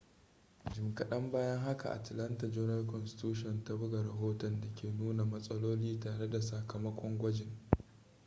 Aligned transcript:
jim 0.73 0.93
kaɗan 0.95 1.31
bayan 1.31 1.59
haka 1.59 1.89
atlanta 1.93 2.47
journal-constitution 2.51 3.63
ta 3.63 3.75
buga 3.75 4.03
rahoton 4.03 4.61
da 4.61 4.67
ke 4.75 4.89
nuna 4.91 5.25
matsaloli 5.25 5.99
tare 5.99 6.29
da 6.29 6.41
sakamakon 6.41 7.17
gwajin 7.17 7.49